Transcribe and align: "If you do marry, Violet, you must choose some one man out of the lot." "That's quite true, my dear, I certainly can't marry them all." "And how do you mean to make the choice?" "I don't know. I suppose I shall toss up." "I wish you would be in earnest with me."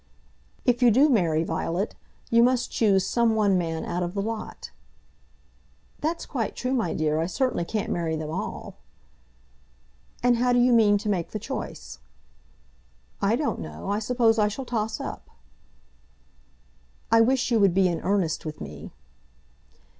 "If 0.65 0.81
you 0.81 0.89
do 0.89 1.09
marry, 1.09 1.43
Violet, 1.43 1.93
you 2.31 2.41
must 2.41 2.71
choose 2.71 3.05
some 3.05 3.35
one 3.35 3.55
man 3.55 3.85
out 3.85 4.01
of 4.01 4.15
the 4.15 4.21
lot." 4.23 4.71
"That's 5.99 6.25
quite 6.25 6.55
true, 6.55 6.73
my 6.73 6.95
dear, 6.95 7.19
I 7.19 7.27
certainly 7.27 7.65
can't 7.65 7.91
marry 7.91 8.15
them 8.15 8.31
all." 8.31 8.77
"And 10.23 10.37
how 10.37 10.53
do 10.53 10.59
you 10.59 10.73
mean 10.73 10.97
to 10.97 11.07
make 11.07 11.29
the 11.33 11.37
choice?" 11.37 11.99
"I 13.21 13.35
don't 13.35 13.59
know. 13.59 13.91
I 13.91 13.99
suppose 13.99 14.39
I 14.39 14.47
shall 14.47 14.65
toss 14.65 14.99
up." 14.99 15.29
"I 17.11 17.21
wish 17.21 17.51
you 17.51 17.59
would 17.59 17.75
be 17.75 17.87
in 17.87 18.01
earnest 18.01 18.43
with 18.43 18.59
me." 18.59 18.89